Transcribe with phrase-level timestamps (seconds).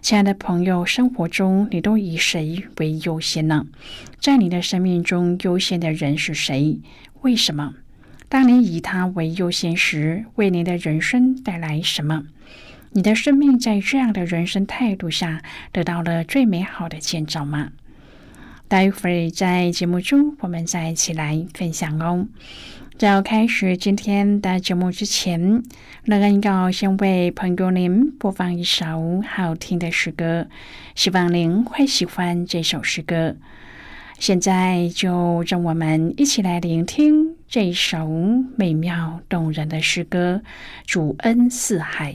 [0.00, 3.66] 亲爱的朋友，生活中你都以谁为优先呢？
[4.20, 6.80] 在你的生命中，优先的人是谁？
[7.22, 7.74] 为什么？
[8.28, 12.24] 当你以他为优先时，为你的人生带来什么？
[12.92, 17.72] 你的生命在这样的人生态度下，得到了最美好的建造吗？
[18.68, 22.26] 待会儿在节目中，我们再一起来分享哦。
[22.98, 25.62] 在要开始今天的节目之前，
[26.02, 30.48] 乐恩要先为朋友您播放一首好听的诗歌，
[30.96, 33.36] 希望您会喜欢这首诗歌。
[34.18, 38.08] 现在就让我们一起来聆听这首
[38.56, 40.42] 美妙动人的诗歌
[40.84, 42.14] 《主恩似海》。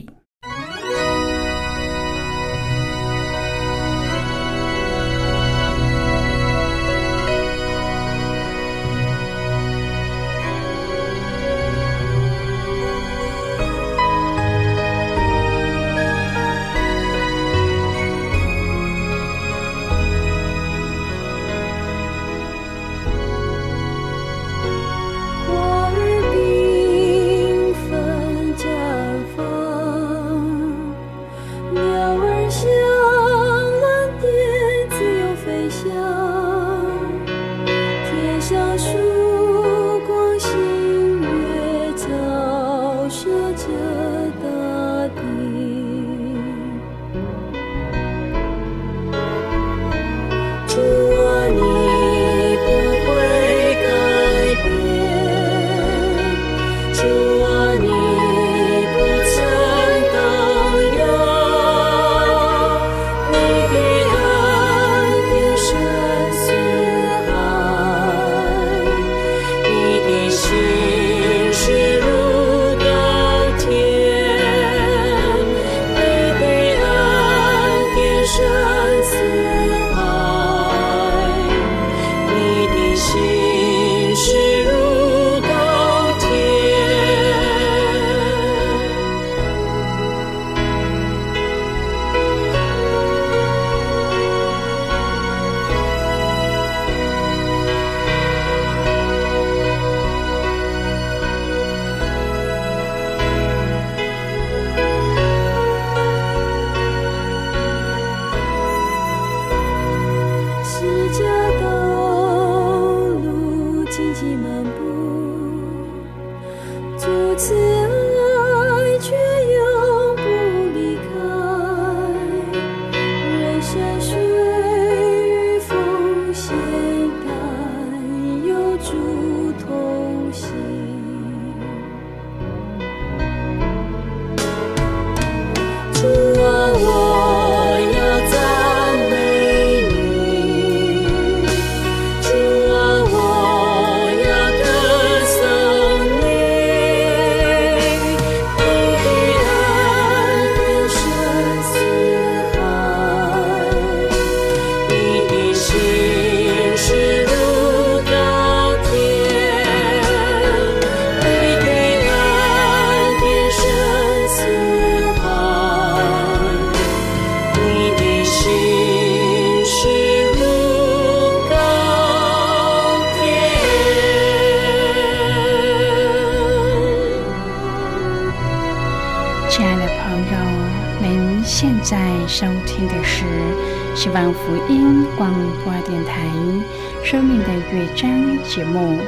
[188.54, 189.00] 节目。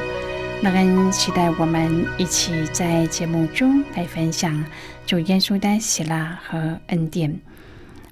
[0.61, 4.65] 乐恩期待我们一起在节目中来分享
[5.07, 7.39] 主耶稣的喜乐和恩典。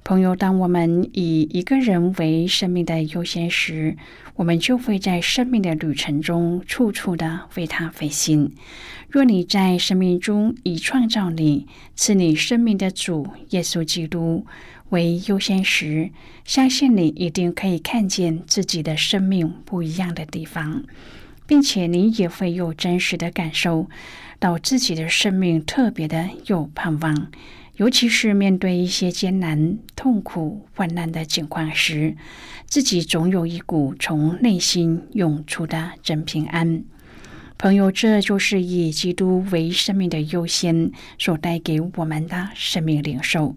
[0.05, 3.97] 朋友，当我们以一个人为生命的优先时，
[4.37, 8.55] 我们就会在生命的旅程中处处的为他费心。
[9.09, 11.67] 若你在生命中以创造你、
[11.97, 14.47] 赐你生命的主耶稣基督
[14.91, 16.11] 为优先时，
[16.45, 20.85] 相信你一定可以看见自己的生命不一样的地方，
[21.47, 23.89] 并且你也会有真实的感受
[24.39, 27.31] 到自己的生命特别的有盼望。
[27.77, 32.17] 尤其是面对一些艰难、痛苦、患难的境况时，
[32.67, 36.85] 自己总有一股从内心涌出的真平安。
[37.59, 43.57] 朋友，这就是以基督为生命的优先所带给我们的生命领受。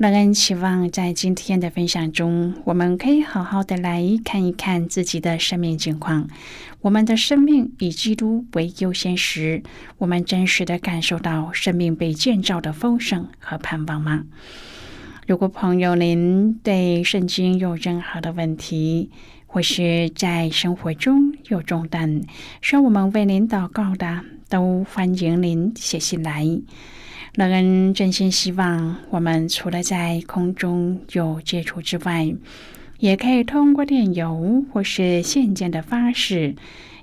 [0.00, 6.26] 乐恩期望在今天的分享中，我们可以好好的来看一看自己的生命情况。
[6.80, 9.62] 我们的生命以基督为优先时，
[9.98, 14.24] 我们真实的感受到生命被建造的丰盛和盼望吗？
[15.26, 19.10] 如果朋友您对圣经有任何的问题，
[19.46, 22.22] 或是在生活中有重担，
[22.62, 26.46] 需要我们为您祷告的，都欢迎您写信来。
[27.36, 32.34] 乐恩真心希望，我们除了在空中有接触之外，
[32.98, 36.56] 也可以通过电邮或是信件的方式。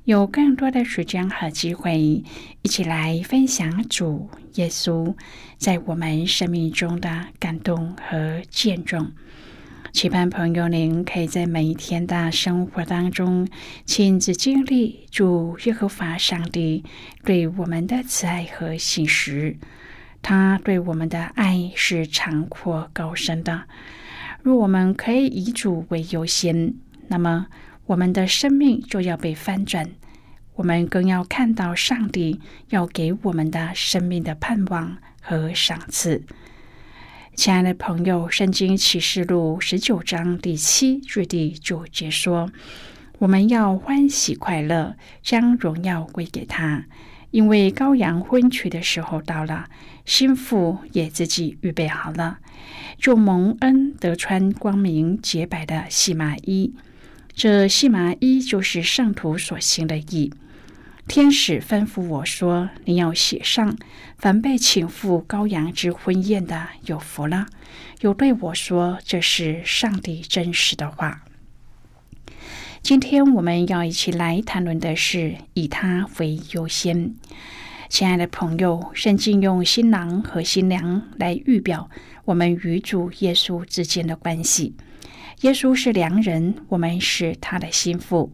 [0.03, 2.23] 有更多的时间和机会，
[2.61, 5.15] 一起来分享主耶稣
[5.57, 9.13] 在我们生命中的感动和见证。
[9.93, 13.47] 期盼朋友您可以在每一天的生活当中
[13.85, 16.83] 亲自经历主耶和华上帝
[17.23, 19.57] 对我们的慈爱和信实。
[20.29, 23.63] 他对我们的爱是长阔高深的。
[24.43, 26.73] 若我们可以以主为优先，
[27.07, 27.47] 那么。
[27.85, 29.89] 我们的生命就要被翻转，
[30.55, 36.21] 我们更要看到上帝要给我们的生命的盼望和赏赐。
[37.33, 42.51] 亲爱的朋友，《圣经启示录》十九章第七至第九节说
[43.19, 46.83] ：“我们要欢喜快乐，将荣耀归给他，
[47.31, 49.69] 因为羔羊婚娶的时候到了，
[50.07, 52.39] 心腹也自己预备好了，
[52.97, 56.73] 就蒙恩得穿光明洁白的细麻衣。”
[57.35, 60.33] 这细麻衣就是圣徒所行的义。
[61.07, 63.77] 天使吩咐我说：“你要写上，
[64.17, 67.45] 凡被请赴羔羊之婚宴的，有福了。”
[68.01, 71.23] 又对我说：“这是上帝真实的话。”
[72.81, 77.13] 今天我们要一起来谈论的是以他为优先。
[77.89, 81.89] 亲爱的朋友，圣经用新郎和新娘来预表
[82.25, 84.75] 我们与主耶稣之间的关系。
[85.41, 88.33] 耶稣是良人，我们是他的心腹。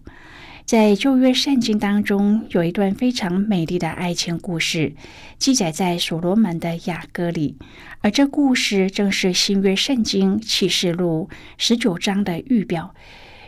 [0.66, 4.96] 在旧约圣经当中，有一段非常美丽的爱情故事，
[5.38, 7.58] 记载在所罗门的雅歌里。
[8.00, 12.96] 而这故事正是新约圣经启示录十九章的预表。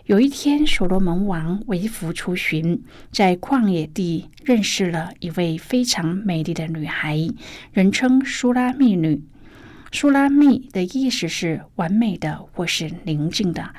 [0.05, 7.17] 有一天，所罗门王为福出巡，在旷野地认识了一位非常美丽的女孩，
[7.73, 9.23] 人称苏拉密女。
[9.91, 13.73] 苏拉密的意思是完美的或是宁静的。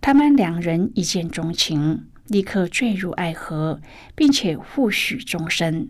[0.00, 3.80] 他们两人一见钟情，立刻坠入爱河，
[4.16, 5.88] 并且互许终身。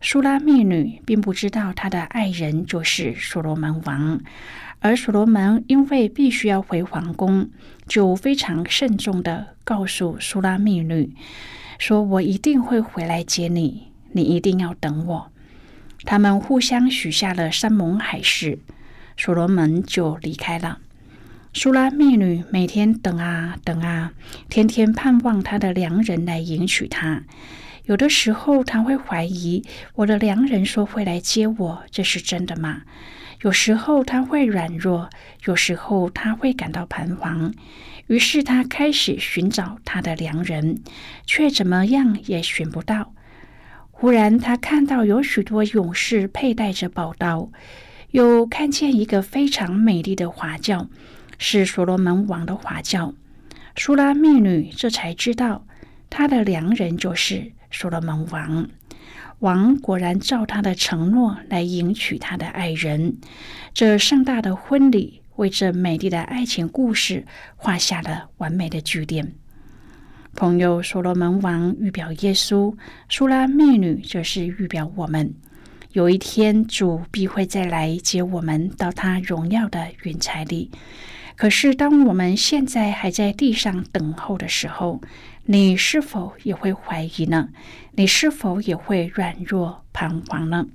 [0.00, 4.22] 苏拉密女并不知道她的爱人就是所罗门王，
[4.80, 7.48] 而所罗门因为必须要回皇宫，
[7.86, 11.14] 就非常慎重的告诉苏拉密女
[11.78, 15.30] 说：“我一定会回来接你，你一定要等我。”
[16.04, 18.58] 他们互相许下了山盟海誓。
[19.16, 20.78] 所罗门就离开了。
[21.52, 24.12] 苏拉密女每天等啊等啊，
[24.48, 27.24] 天天盼望她的良人来迎娶她。
[27.84, 29.62] 有的时候，她会怀疑
[29.96, 32.82] 我的良人说会来接我，这是真的吗？
[33.42, 35.08] 有时候，他会软弱；
[35.46, 37.52] 有时候，他会感到彷徨。
[38.06, 40.82] 于是，他开始寻找他的良人，
[41.26, 43.14] 却怎么样也寻不到。
[43.90, 47.50] 忽然，他看到有许多勇士佩戴着宝刀。
[48.12, 50.88] 又看见一个非常美丽的华轿，
[51.38, 53.14] 是所罗门王的华轿。
[53.76, 55.64] 苏拉密女这才知道，
[56.10, 58.68] 他的良人就是所罗门王。
[59.40, 63.16] 王果然照他的承诺来迎娶他的爱人。
[63.72, 67.24] 这盛大的婚礼为这美丽的爱情故事
[67.56, 69.32] 画下了完美的句点。
[70.36, 72.76] 朋友，所罗门王预表耶稣，
[73.08, 75.34] 苏拉密女则是预表我们。
[75.92, 80.70] 有一天，主必会再来接我们到他荣耀的云彩里。
[81.34, 85.00] 可是，当我们现在还在地上等候的时候，
[85.52, 87.48] 你是否也会怀疑呢？
[87.96, 90.68] 你是否也会软弱彷徨呢？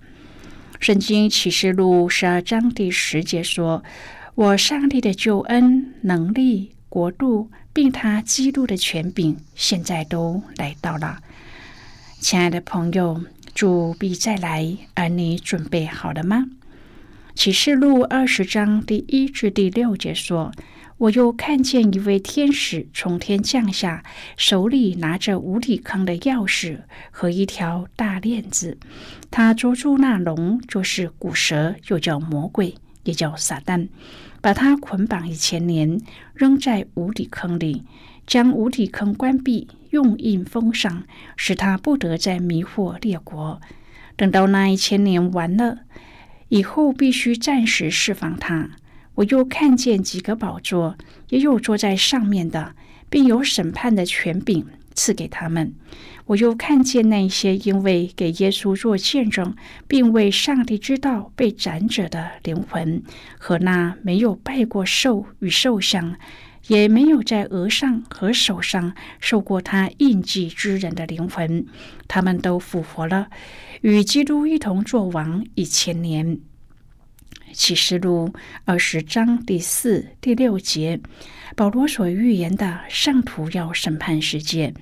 [0.81, 3.85] 圣经启示录十二章第十节说
[4.35, 11.19] ：“我上帝的救恩、能力、国度，并他基督的权柄，现在都来到了。”
[12.19, 13.23] 亲爱的朋友。
[13.53, 16.47] 主必再来，而你准备好了吗？
[17.33, 20.51] 启示录二十章第一至第六节说
[20.97, 24.03] ：“我又看见一位天使从天降下，
[24.37, 26.79] 手里拿着无底坑的钥匙
[27.11, 28.77] 和一条大链子。
[29.29, 33.89] 他捉住那龙，就是古蛇，又叫魔鬼，也叫撒旦，
[34.41, 35.99] 把他捆绑一千年，
[36.33, 37.83] 扔在无底坑里。”
[38.27, 41.03] 将无底坑关闭，用印封上，
[41.37, 43.61] 使他不得再迷惑列国。
[44.15, 45.81] 等到那一千年完了
[46.47, 48.71] 以后，必须暂时释放他。
[49.15, 50.97] 我又看见几个宝座，
[51.29, 52.75] 也有坐在上面的，
[53.09, 55.73] 并有审判的权柄赐给他们。
[56.25, 59.55] 我又看见那些因为给耶稣做见证，
[59.87, 63.03] 并为上帝之道被斩者的灵魂，
[63.37, 66.15] 和那没有拜过兽与兽像。
[66.67, 71.63] 也没有在额上和手上受过他印记之人的灵魂，
[72.07, 73.27] 他们都复活了，
[73.81, 76.39] 与基督一同作王一千年。
[77.55, 78.31] 启示录
[78.65, 80.99] 二十章第四、第六节，
[81.55, 84.73] 保罗所预言的圣徒要审判世界。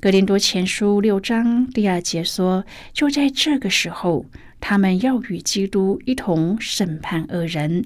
[0.00, 4.26] 格林多前书六章第二节说，就在这个时候。
[4.66, 7.84] 他们要与基督一同审判恶人，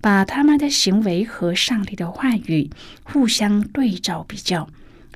[0.00, 2.70] 把他们的行为和上帝的话语
[3.02, 4.68] 互相对照比较，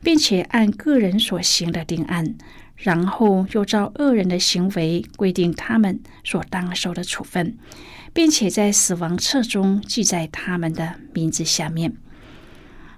[0.03, 2.35] 并且按个人所行的定案，
[2.75, 7.57] 然后又照恶人的行为规定他们所当受的处分，
[8.15, 11.93] 并且在死亡册中记在他们的名字下面。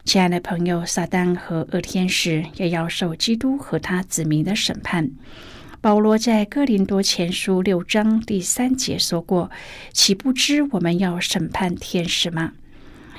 [0.04, 5.11] 亲爱的朋友，撒旦和恶天使也要受基督和他子民的审判。
[5.80, 9.50] 保罗在哥林多前书六章第三节说过
[9.92, 12.52] ：“岂不知我们要审判天使吗？”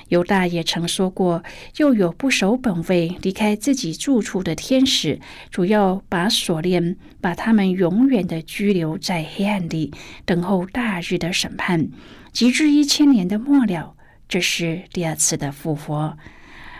[0.09, 1.43] 犹大也曾说过
[1.77, 9.93] ：“又有不守本位、离开自己住处的天使，主要把锁链，把他们永远的拘留在黑暗里，
[10.25, 11.89] 等候大日的审判，
[12.31, 13.95] 直至一千年的末了。
[14.29, 16.17] 这是第二次的复活。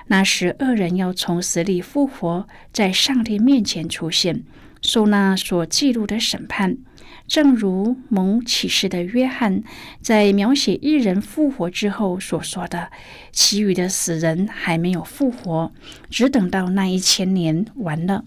[0.08, 4.44] 那时恶人要从死里复活，在上帝面前出现。”
[4.80, 6.78] 受那所记录的审判，
[7.28, 9.62] 正如蒙启示的约翰
[10.02, 12.90] 在描写一人复活之后所说的
[13.32, 15.72] ：“其余的死人还没有复活，
[16.10, 18.24] 只等到那一千年完了。”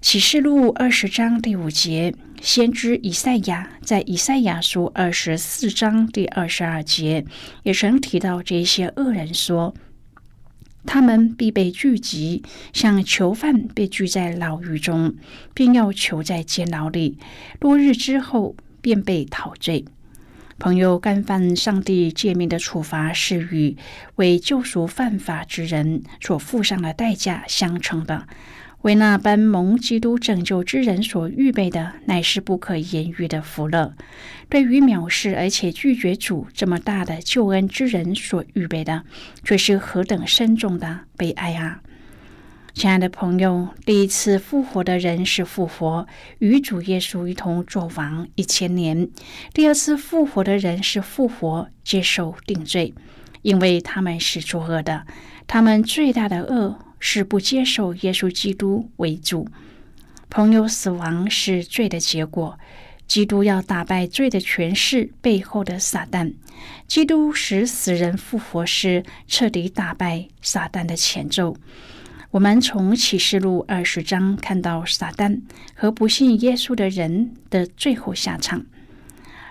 [0.00, 7.24] 启示录二十章第五节，先知以赛亚在以赛亚书二十四章第二十二节
[7.64, 9.74] 也曾提到这些恶人说。
[10.86, 15.14] 他们必被聚集，像囚犯被聚在牢狱中，
[15.52, 17.18] 并要囚在监牢里。
[17.58, 19.84] 多日之后，便被陶醉。
[20.58, 23.76] 朋友干犯上帝诫命的处罚，是与
[24.14, 28.26] 为救赎犯法之人所付上的代价相称的。
[28.86, 33.96] 为那般蒙基督拯救之人所预备的，乃是不可言喻的福乐。
[34.48, 39.02] 对于藐视而且拒绝主这么大的救恩之人所预备的，
[39.42, 41.80] 却是何等深重的悲哀啊！
[42.74, 46.06] 亲爱的朋友，第一次复活的人是复活，
[46.38, 49.08] 与主耶稣一同作王一千年；
[49.52, 52.94] 第二次复活的人是复活，接受定罪，
[53.42, 55.04] 因为他们是作恶的，
[55.48, 56.85] 他们最大的恶。
[56.98, 59.48] 是不接受耶稣基督为主，
[60.28, 62.58] 朋友死亡是罪的结果。
[63.06, 66.34] 基督要打败罪的权势背后的撒旦，
[66.88, 71.56] 基督使死人复活是彻底打败撒旦的前奏。
[72.32, 75.40] 我们从启示录二十章看到撒旦
[75.74, 78.66] 和不信耶稣的人的最后下场。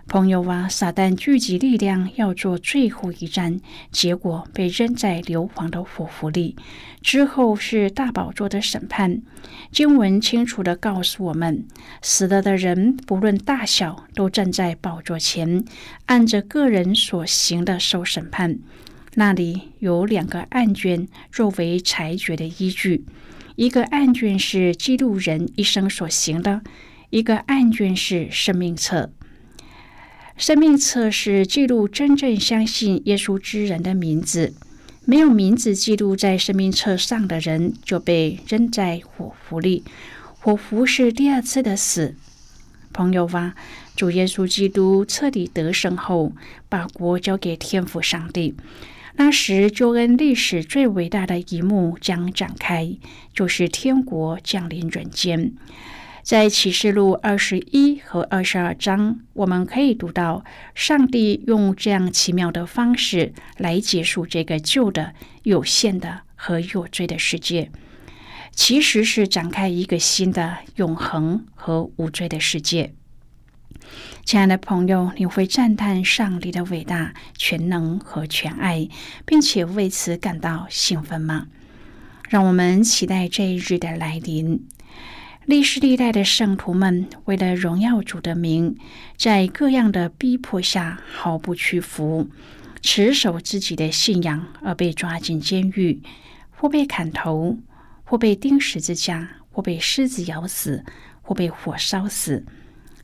[0.07, 3.59] 朋友啊，撒旦聚集力量要做最后一战，
[3.91, 6.55] 结果被扔在硫磺的火湖里。
[7.01, 9.23] 之后是大宝座的审判。
[9.71, 11.65] 经文清楚地告诉我们，
[12.03, 15.65] 死了的人不论大小，都站在宝座前，
[16.05, 18.59] 按着个人所行的受审判。
[19.15, 23.05] 那里有两个案卷作为裁决的依据。
[23.55, 26.61] 一个案卷是记录人一生所行的，
[27.09, 29.11] 一个案卷是生命册。
[30.37, 34.53] 生命册是记录真正相信耶稣之人的名字，
[35.05, 39.85] 没有名字记录在生命册上的人就被扔在火湖里。
[40.41, 42.15] 火湖是第二次的死。
[42.91, 43.55] 朋友啊，
[43.95, 46.33] 主耶稣基督彻底得胜后，
[46.67, 48.55] 把国交给天父上帝。
[49.15, 52.97] 那时，救恩历史最伟大的一幕将展开，
[53.33, 55.53] 就是天国降临人间。
[56.25, 65.13] 在启示录二十一和二十二章，我们可以读到上帝用这样奇妙的方式来结束这个旧的、
[65.43, 67.69] 有限的和有罪的世界，
[68.51, 72.95] 其实是展开一个新的、永恒和无罪的世界。
[74.23, 78.89] 亲爱的朋友，你会赞叹上帝的伟大、全能和全爱，
[79.27, 81.45] 并且为此感到兴奋吗？
[82.27, 84.65] 让我们期待这一日的来临。
[85.45, 88.75] 历世历代的圣徒们为了荣耀主的名，
[89.15, 92.27] 在各样的逼迫下毫不屈服，
[92.81, 96.01] 持守自己的信仰，而被抓进监狱，
[96.49, 97.59] 或被砍头，
[98.03, 100.83] 或被钉十字架，或被狮子咬死，
[101.21, 102.43] 或被火烧死。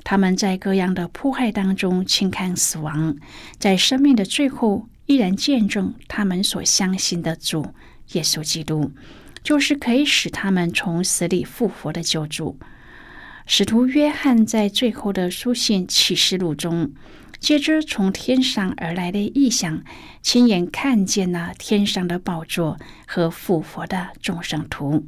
[0.04, 3.16] 他们在各样的迫害当中轻看死亡，
[3.60, 7.76] 在生命的最后依然见证他们所相信的主
[8.14, 8.92] 耶稣基督，
[9.44, 12.58] 就是可以使他们从死里复活的救助。
[13.46, 16.92] 使徒约翰在最后的书信启示录中，
[17.40, 19.84] 接着从天上而来的异象，
[20.22, 25.08] 亲眼看见了天上的宝座和复活的众生徒。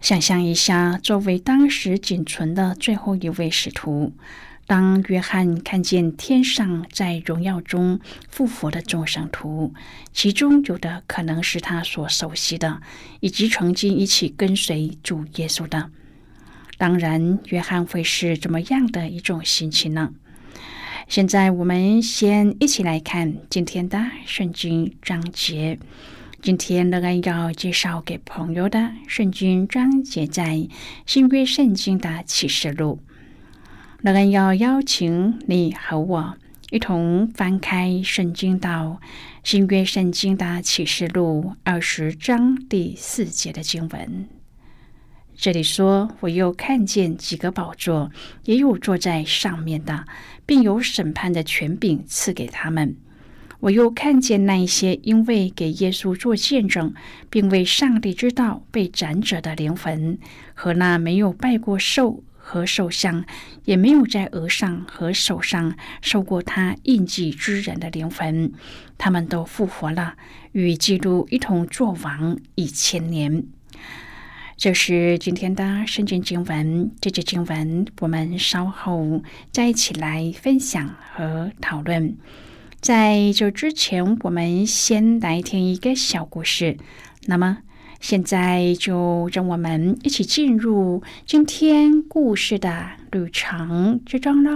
[0.00, 4.12] 想象一下，作为当时仅存的最后一位使徒，
[4.66, 9.74] 当约翰看见天上在荣耀中复活的众生徒，
[10.12, 12.80] 其中有的可能是他所熟悉的，
[13.20, 15.90] 以及曾经一起跟随主耶稣的。
[16.78, 20.12] 当然，约翰会是怎么样的一种心情呢？
[21.06, 25.78] 现在，我们先一起来看今天的圣经章节。
[26.40, 30.66] 今天乐恩要介绍给朋友的圣经章节在
[31.06, 33.00] 新约圣经的启示录。
[34.02, 36.34] 乐恩要邀请你和我
[36.70, 39.00] 一同翻开圣经到
[39.44, 44.26] 新约圣经的启示录二十章第四节的经文。
[45.36, 48.10] 这里说：“我又看见几个宝座，
[48.44, 50.04] 也有坐在上面的，
[50.44, 52.96] 并有审判的权柄赐给他们。”
[53.60, 56.92] 我又看见那一些因为给耶稣做见证，
[57.30, 60.18] 并为上帝之道被斩者的灵魂，
[60.54, 63.24] 和那没有拜过兽和受像，
[63.64, 68.52] 也没有在额上和手上受过他印记之人的灵魂，
[68.98, 70.16] 他们都复活了，
[70.50, 73.44] 与基督一同作王一千年。
[74.56, 76.92] 这是今天的圣经经文。
[77.00, 82.16] 这节经文我们稍后再一起来分享和讨论。
[82.80, 86.76] 在这之前，我们先来听一个小故事。
[87.26, 87.58] 那么，
[88.02, 94.50] 现在就让我们一起进入今天故事的旅程之中喽。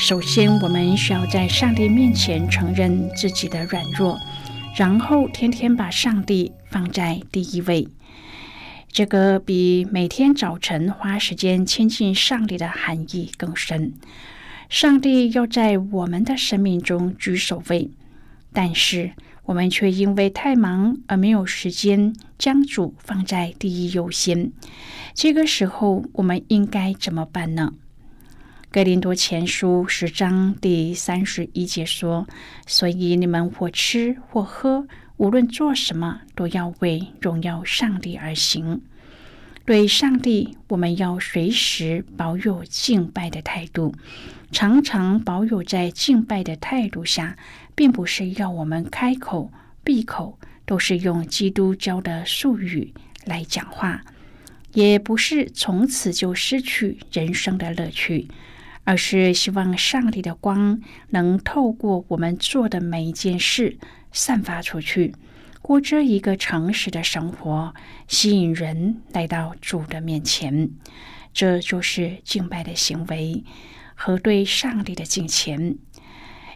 [0.00, 4.18] 首先，我们需要在上帝面前承认自己的软弱，
[4.76, 7.86] 然后天天把上帝放在第一位。
[8.90, 13.92] 这个比每天早晨花时间亲近上帝的含义更深。
[14.68, 17.90] 上帝要在我们的生命中居首位，
[18.52, 19.12] 但是
[19.44, 24.52] 我们却因为太忙而没有时间将主放在第一优先。
[25.14, 27.74] 这个时候，我们应该怎么办呢？
[28.70, 32.26] 格林多前书十章第三十一节说
[32.66, 34.86] ：“所以你们或吃或喝。”
[35.18, 38.80] 无论做什么，都要为荣耀上帝而行。
[39.64, 43.92] 对上帝，我们要随时保有敬拜的态度。
[44.52, 47.36] 常常保有在敬拜的态度下，
[47.78, 49.52] 并不是要我们开口
[49.84, 50.36] 闭口
[50.66, 52.92] 都是用基督教的术语
[53.24, 54.02] 来讲话，
[54.72, 58.26] 也不是从此就失去人生的乐趣，
[58.82, 63.78] 而是希望上帝的光能透过我们做的每一件事。
[64.10, 65.14] 散发出去，
[65.62, 67.72] 过着一个诚实的生活，
[68.08, 70.70] 吸引人来到主的面前。
[71.32, 73.44] 这就是敬拜的行为
[73.94, 75.76] 和对上帝的敬虔。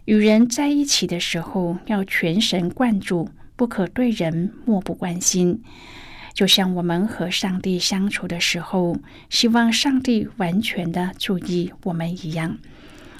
[0.04, 5.62] 与人在一起的时候，要全神贯注，不可对人漠不关心。
[6.34, 8.96] 就像我们和上帝相处的时候，
[9.30, 12.58] 希望上帝完全的注意我们一样。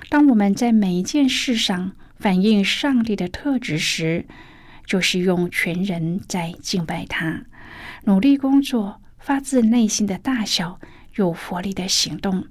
[0.09, 4.27] 当我们在每一件事上，反映上帝的特质时，
[4.85, 7.45] 就是用全人在敬拜他，
[8.05, 10.81] 努力工作，发自内心的大小，
[11.15, 12.47] 有活力的行动。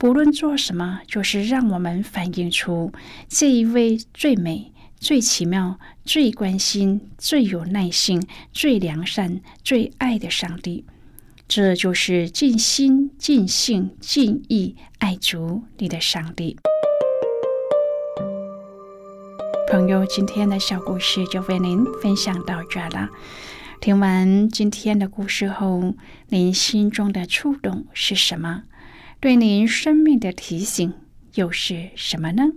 [0.00, 2.90] 不论做什么，就是让我们反映出
[3.28, 10.86] 这一位最美、最奇妙、最关心、最有耐心、最良善、最爱的上帝。
[11.46, 16.56] 这就是尽心、尽性、尽意爱主你的上帝。
[19.70, 23.10] 朋友，今天的小故事就为您分享到这了。
[23.82, 25.92] 听完今天的故事后，
[26.28, 28.62] 您心中的触动是什么？
[29.20, 30.94] 对您生命的提醒
[31.34, 32.52] 又是什么呢？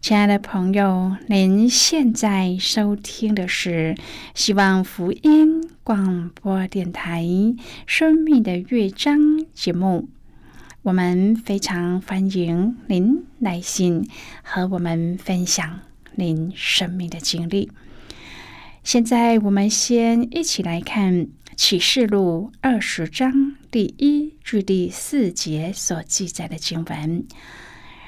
[0.00, 3.96] 亲爱的朋友，您现在收听的是
[4.32, 7.24] 希望福音广播电台
[7.84, 9.18] 《生命的乐章》
[9.54, 10.08] 节目。
[10.82, 14.08] 我们非常欢迎您来信
[14.44, 15.80] 和我们分享。
[16.14, 17.72] 您生命的经历。
[18.84, 21.12] 现在，我们先一起来看
[21.56, 27.26] 《启示录》二十章第一至第四节所记载的经文。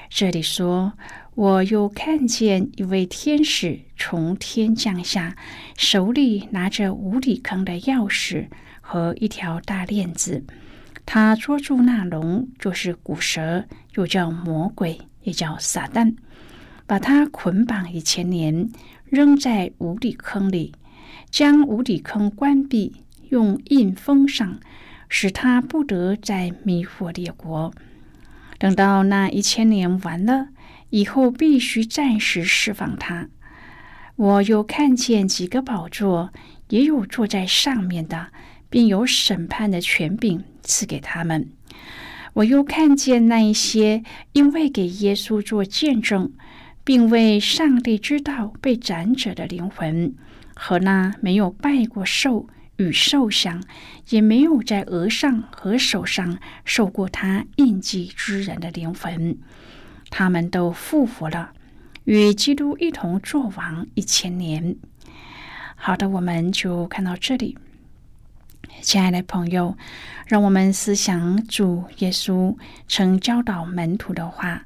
[0.07, 0.93] 这里说
[1.33, 5.35] ：“我又看见一位天使从天降下，
[5.75, 8.47] 手里拿着无底坑的钥匙
[8.81, 10.45] 和一条大链子。
[11.03, 16.15] 他捉住那龙，就是古蛇，又叫魔鬼，也叫撒旦。”
[16.85, 18.69] 把它捆绑一千年，
[19.05, 20.73] 扔在无底坑里，
[21.31, 22.95] 将无底坑关闭，
[23.29, 24.59] 用印封上，
[25.07, 27.73] 使他不得再迷惑列国。
[28.57, 30.49] 等到那一千年完了
[30.89, 33.29] 以后，必须暂时释放他。
[34.15, 36.33] 我又看见几个宝座，
[36.69, 38.27] 也有坐在上面的，
[38.69, 41.49] 并有审判的权柄赐给他们。
[42.33, 46.31] 我又看见那一些因为给耶稣做见证。
[46.85, 50.15] 并为上帝知道被斩者的灵魂，
[50.55, 52.47] 和那没有拜过兽
[52.79, 53.61] 与兽像，
[54.07, 59.37] 也没有在额上和手上受过他印记之人的灵魂，
[60.09, 61.51] 他们都复活了，
[62.05, 64.77] 与基督一同作王一千年。
[65.75, 67.57] 好的，我们就看到这里，
[68.81, 69.77] 亲爱的朋友，
[70.25, 74.65] 让我们思想主耶稣曾教导门徒的话。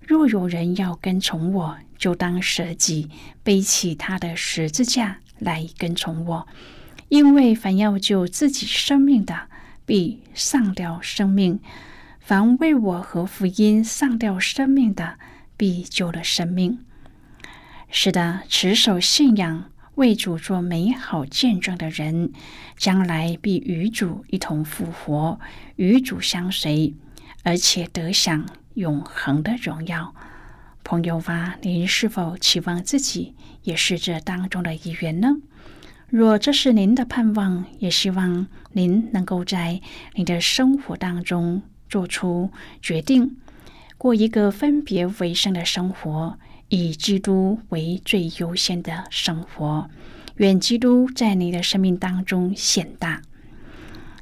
[0.00, 3.10] 若有人要跟从我，就当舍己，
[3.44, 6.48] 背起他的十字架来跟从我。
[7.10, 9.48] 因为凡要救自己生命的，
[9.84, 11.58] 必丧掉生命；
[12.20, 15.18] 凡为我和福音丧掉生命的，
[15.56, 16.78] 必救了生命。
[17.90, 22.32] 是的，持守信仰、为主做美好见证的人，
[22.76, 25.40] 将来必与主一同复活，
[25.74, 26.94] 与主相随，
[27.42, 28.46] 而且得享。
[28.74, 30.14] 永恒的荣耀，
[30.84, 35.34] 朋友啊，您是否期望自己也是这当中的一员呢？
[36.10, 39.80] 若这是您的盼望，也希望您能够在
[40.16, 42.50] 你的生活当中做出
[42.82, 43.36] 决定，
[43.96, 46.36] 过一个分别为圣的生活，
[46.68, 49.88] 以基督为最优先的生活。
[50.38, 53.22] 愿基督在你的生命当中显大。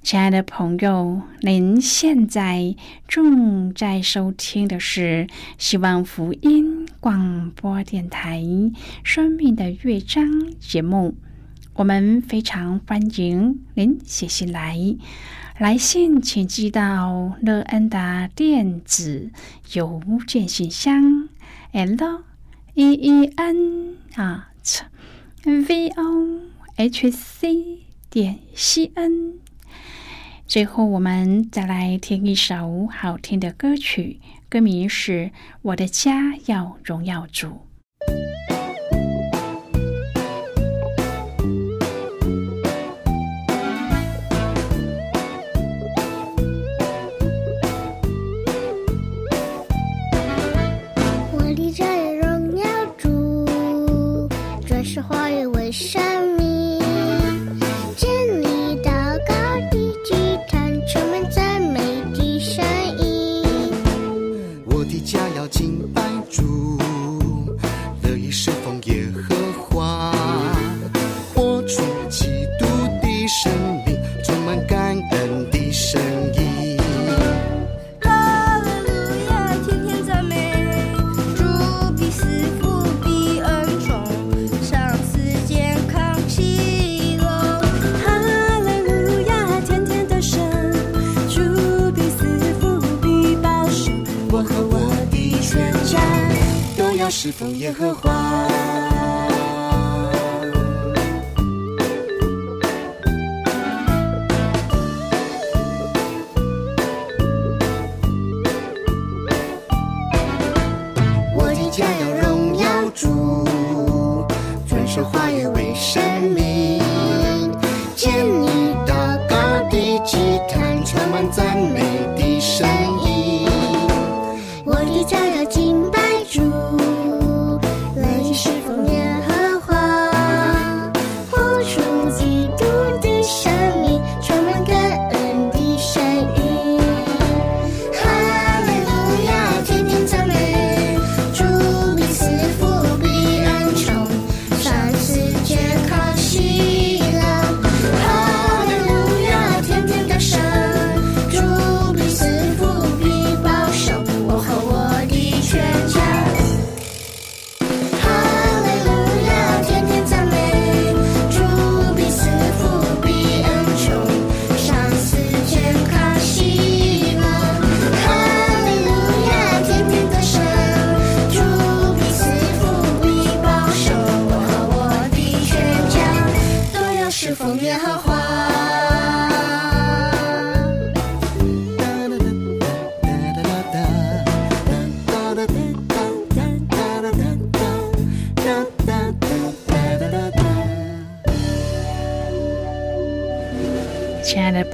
[0.03, 8.41] 亲爱的朋友，您现在正在收听的是希望福音广播电台
[9.03, 10.27] 《生命的乐章》
[10.61, 11.17] 节目。
[11.79, 14.77] 我们非常欢迎您写信来，
[15.59, 19.31] 来信请寄到乐恩的电子
[19.75, 21.29] 邮件信箱
[21.71, 22.25] ：l
[22.75, 24.51] e e n 啊
[25.45, 26.41] v o
[26.75, 27.79] h c
[28.11, 29.35] 点 c n。
[30.49, 35.13] 最后，我们再来听一首好听的歌曲，歌名是
[35.63, 37.47] 《我的家要荣耀主》。
[54.99, 56.38] 是花语为生
[97.21, 98.13] 是奉耶和华，
[111.35, 113.28] 我的家有荣耀主。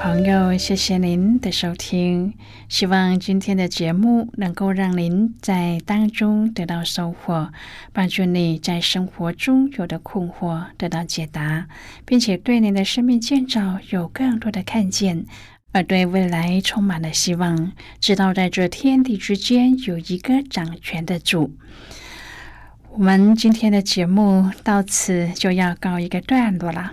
[0.05, 2.35] 朋友，谢谢您的收听。
[2.69, 7.51] 希望今天的节目能够让您在当中得到收获，
[7.95, 11.69] 帮助你在生活中有的困惑得到解答，
[12.05, 15.25] 并且对您的生命建造有更多的看见，
[15.73, 17.73] 而对未来充满了希望。
[17.99, 21.57] 知道在这天地之间有一个掌权的主。
[22.91, 26.93] 我们今天的节目到此就要告一个段落了。